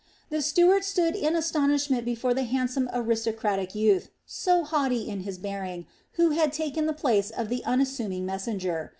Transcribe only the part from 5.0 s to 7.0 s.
in his bearing, who had taken the